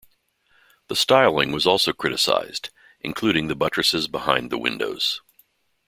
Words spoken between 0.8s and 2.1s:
The styling was also